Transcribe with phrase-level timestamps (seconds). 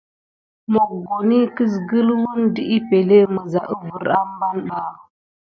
[0.71, 4.95] Mokoni kiskule wune de epəŋle misa wuvere ɓa askilan.